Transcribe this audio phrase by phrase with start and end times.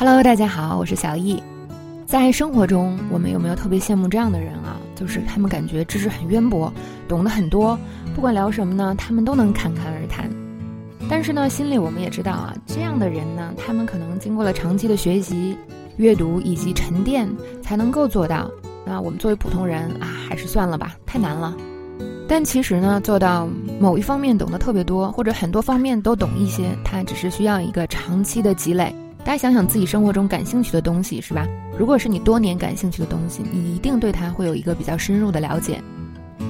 [0.00, 1.42] Hello，大家好，我是小易。
[2.06, 4.76] 在生活中，我们有没有特别羡慕这样的人啊？
[4.94, 6.72] 就是他们感觉知识很渊博，
[7.08, 7.76] 懂得很多，
[8.14, 10.30] 不管聊什么呢，他们都能侃侃而谈。
[11.10, 15.58] 但是呢，心里我们也知道啊，这样的人呢，他们可能经过了长期的学习、
[15.96, 17.28] 阅读以及沉淀，
[17.60, 18.48] 才能够做到。
[18.86, 21.56] 那我们作为普通人啊，还是算了吧，太难了。
[22.28, 23.48] 但其实呢，做到
[23.80, 28.94] 某一方面懂得特别多，或者很多方面都懂一些，它只是需要一个长期的积累。
[29.28, 31.46] 大家想想自己生活中感兴趣的东西，是吧？
[31.78, 35.78] 如果是你多年感兴趣的东西，你一定对它会有一个比较深入的了解。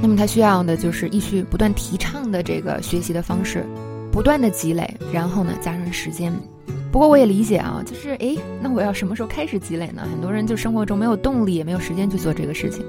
[0.00, 3.66] 那么它需要的就是一去不断提倡的这个学习的方式，
[4.12, 6.32] 不断的积累，然后呢加上时间。
[6.92, 10.02] 不过我也理解啊，就是诶，那我要什么时候开始积累呢？
[10.08, 12.86] 很多人就生活中没有动力，也没有时间去做这个事情。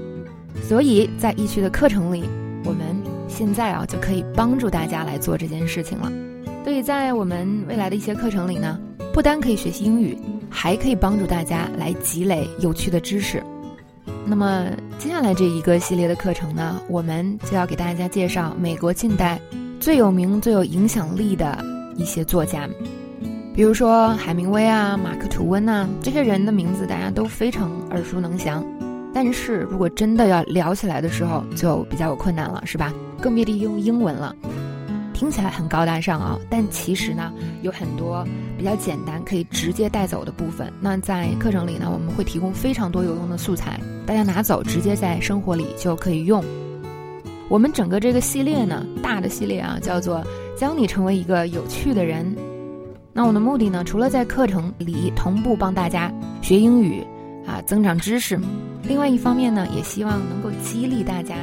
[0.62, 2.22] 所以在易趣的课程里。
[2.62, 2.94] 我们
[3.26, 6.12] 现在啊就可以帮助大家来做这件事情了。
[6.62, 8.78] 所以在我们未来的一些课程里呢，
[9.12, 10.16] 不单可以学习英语，
[10.48, 13.42] 还可以帮助大家来积累有趣的知识。
[14.24, 14.66] 那么
[14.98, 19.40] 接下来这一个系列的课程呢，我们就要给大家介绍美国近代
[19.80, 21.58] 最有名、最有影响力的
[21.96, 22.68] 一些作家，
[23.54, 28.64] 比如说海明威啊、马克吐温呐，这些人的名字大家都非常耳熟能详。
[29.12, 32.94] 但是如果真的要聊起来的时候，就比较有困难了，是吧？
[33.20, 34.34] 更别提用英文了，
[35.20, 38.26] 听起来很高大上啊，但其实呢，有很多
[38.56, 40.72] 比较简单可以直接带走的部分。
[40.80, 46.42] 那在课程里呢，我们会提供非常多有用的素材，大家拿走，直接在生活里就可以用。
[47.50, 50.24] 我们整个这个系列呢，大的系列啊，叫做
[50.56, 52.34] 教你成为一个有趣的人。
[53.12, 56.10] 那我的目的呢，除了在课程里同步帮大家
[56.40, 57.06] 学英语
[57.46, 58.40] 啊，增长知识。
[58.84, 61.34] 另外一方面呢，也希望能够激励大家。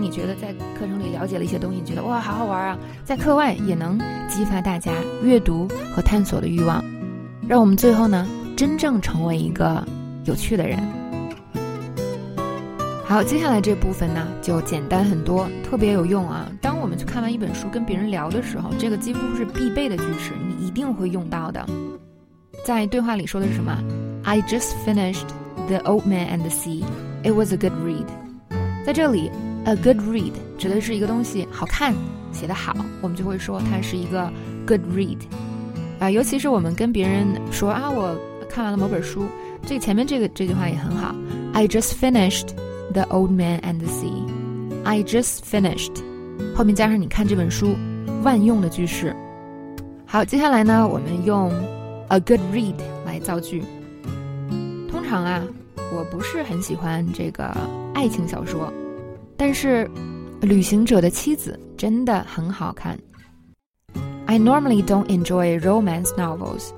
[0.00, 6.84] 你觉得在课程里了解了一些东西，你觉得哇好好玩啊，在课外也能激发大家阅读和探索的欲望，
[7.46, 9.86] 让我们最后呢真正成为一个
[10.24, 10.78] 有趣的人。
[13.04, 16.46] 好，接下来这部分呢就简单很多，特别有用啊。
[16.60, 21.66] 当我们去看完一本书跟别人聊的时候，这个几乎是必备的句式，你一定会用到的。
[22.64, 23.76] 在对话里说的是什么
[24.24, 25.26] ？I just finished。
[25.68, 26.82] The Old Man and the Sea.
[27.22, 28.06] It was a good read.
[28.86, 29.30] 在这里
[29.68, 31.92] ，a good read 指的是一个东西好看，
[32.32, 34.32] 写得好，我们就会说它是一个
[34.66, 35.18] good read。
[35.98, 38.16] 啊，尤其是我们跟别人说啊，我
[38.48, 39.26] 看完了某本书，
[39.66, 41.14] 这前面这个这句话也很好。
[41.52, 42.48] I just finished
[42.94, 44.24] The Old Man and the Sea.
[44.84, 46.02] I just finished，
[46.56, 47.76] 后面加上你看这本书，
[48.22, 49.14] 万用的句式。
[50.06, 51.52] 好，接下来呢，我们用
[52.08, 53.62] a good read 来造句。
[54.90, 55.42] 通常啊。
[55.90, 57.50] 我不是很喜欢这个
[57.94, 58.70] 爱情小说，
[59.37, 59.89] 但是《
[60.45, 62.97] 旅行者的妻子》真的很好看。
[64.25, 66.69] I normally don't enjoy romance novels,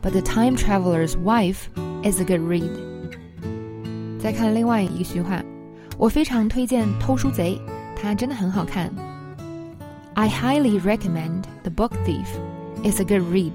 [0.00, 1.66] but The Time Traveler's Wife
[2.02, 2.70] is a good read.
[4.18, 5.42] 再看另外一句话，
[5.98, 7.60] 我非常推荐《偷书贼》，
[8.00, 8.92] 它真的很好看。
[10.14, 12.26] I highly recommend The Book Thief.
[12.84, 13.52] It's a good read.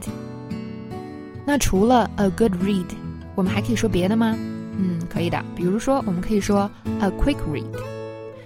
[1.46, 2.88] 那除了 a good read，
[3.36, 4.36] 我们还可以说别的吗？
[4.78, 5.44] 嗯，可以的。
[5.56, 6.70] 比如说，我们可以说
[7.00, 7.66] a quick read，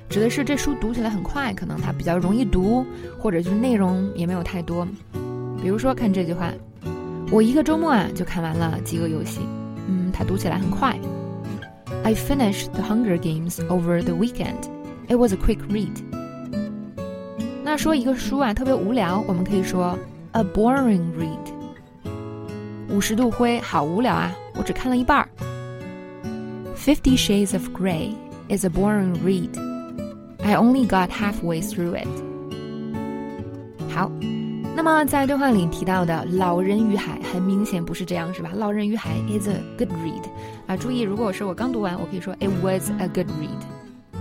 [0.09, 2.84] 指的是这书读起来很快，可能它比较容易读，
[3.19, 4.87] 或者就是内容也没有太多。
[5.61, 6.53] 比如说，看这句话，
[7.31, 9.41] 我一个周末啊就看完了《饥饿游戏》。
[9.89, 10.97] 嗯，它读起来很快。
[12.05, 14.69] I finished The Hunger Games over the weekend.
[15.09, 16.03] It was a quick read.
[17.65, 19.99] 那说一个书啊特别无聊，我们可以说
[20.33, 21.53] a boring read。
[22.89, 24.33] 五十度灰，好无聊啊！
[24.55, 25.28] 我只看了一半儿。
[26.77, 28.15] Fifty Shades of Grey
[28.49, 29.50] is a boring read.
[30.47, 32.07] I only got halfway through it.
[33.93, 34.09] 好，
[34.77, 38.53] 那么在对话里提到的《老人与海》很明显不是这样，是吧？
[38.57, 40.23] 《老人与海》is a good read
[40.69, 44.21] 啊，注意，如果是我刚读完，我可以说 It was a good read。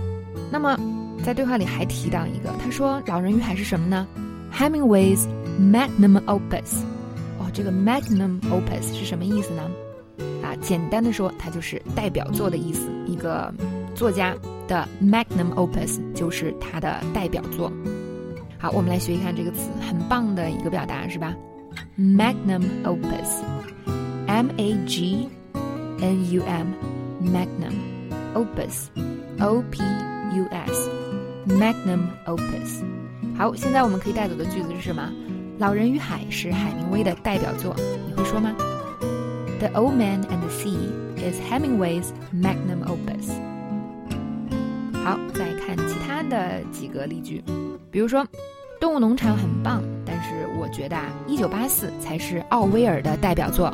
[0.50, 0.76] 那么
[1.24, 4.04] 在对话里还提到一个，他说《老人与海》是什么呢
[4.52, 5.28] ？Hemingway's
[5.60, 6.80] magnum opus。
[7.38, 9.62] 哦，这个 magnum opus 是什么意思呢？
[10.42, 12.90] 啊简单的说，它就是代表作的意思。
[13.06, 13.54] 一个
[13.95, 14.35] 作家
[14.67, 17.71] 的 magnum opus 就是他的代表作。
[18.57, 21.35] 好，我们来学一看这个词，很棒的一个表达，是吧？
[21.97, 25.27] magnum opus，m a g
[25.99, 27.73] n u m，magnum
[28.35, 29.81] opus，o p
[30.35, 32.83] u s，magnum opus。
[33.37, 35.09] 好，现在我们可以带走的句子是什么？《
[35.57, 37.75] 老人与海》是海明威的代表作，
[38.07, 38.55] 你会说吗？
[39.59, 43.31] The Old Man and the Sea is Hemingway's magnum opus。
[45.05, 47.43] 好，再看其他的几个例句，
[47.89, 48.21] 比如说，《
[48.79, 53.73] 动物农场》很棒，但是我觉得啊，《一九八四》才是奥威尔的代表作。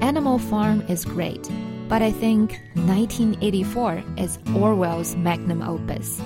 [0.00, 1.42] Animal Farm is great,
[1.88, 6.20] but I think 1984 is Orwell's magnum opus.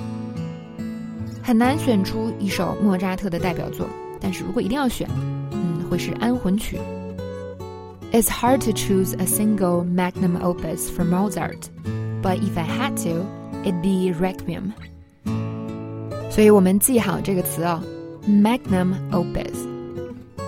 [1.42, 3.88] 很难选出一首莫扎特的代表作，
[4.20, 5.08] 但是如果一定要选，
[5.50, 6.78] 嗯，会是安魂曲。
[8.12, 11.70] It's hard to choose a single magnum opus for Mozart,
[12.22, 13.24] but if I had to,
[13.67, 14.71] It'd be Requiem.
[16.31, 17.81] 所以我们记好这个词哦
[18.27, 19.67] ，magnum opus。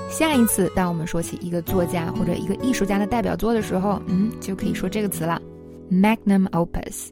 [0.10, 5.42] 下一次，当我们说起一个作家或者一个艺术家的代表作的时候，嗯，就可以说这个词了
[5.92, 7.10] ，magnum opus。